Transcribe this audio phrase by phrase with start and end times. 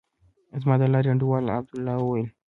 [0.61, 2.27] زما د لارې انډيوال عبدالله وويل.